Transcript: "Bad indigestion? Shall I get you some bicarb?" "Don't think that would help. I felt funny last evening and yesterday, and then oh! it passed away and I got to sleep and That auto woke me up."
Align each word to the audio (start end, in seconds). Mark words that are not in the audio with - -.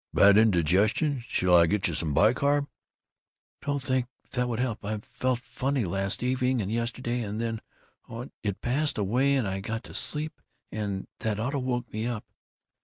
"Bad 0.15 0.35
indigestion? 0.35 1.23
Shall 1.27 1.55
I 1.55 1.67
get 1.67 1.87
you 1.87 1.93
some 1.93 2.11
bicarb?" 2.11 2.65
"Don't 3.61 3.83
think 3.83 4.07
that 4.31 4.47
would 4.49 4.59
help. 4.59 4.83
I 4.83 4.97
felt 4.97 5.37
funny 5.37 5.85
last 5.85 6.23
evening 6.23 6.59
and 6.59 6.71
yesterday, 6.71 7.21
and 7.21 7.39
then 7.39 7.61
oh! 8.09 8.27
it 8.41 8.61
passed 8.61 8.97
away 8.97 9.35
and 9.35 9.47
I 9.47 9.59
got 9.59 9.83
to 9.83 9.93
sleep 9.93 10.41
and 10.71 11.07
That 11.19 11.39
auto 11.39 11.59
woke 11.59 11.93
me 11.93 12.07
up." 12.07 12.25